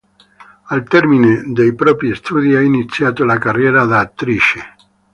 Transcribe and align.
Al 0.69 0.81
termine 0.87 1.43
dei 1.53 1.75
propri 1.75 2.15
studi 2.15 2.55
ha 2.55 2.59
iniziato 2.61 3.23
la 3.23 3.37
carriera 3.37 3.85
da 3.85 3.99
attrice. 3.99 4.75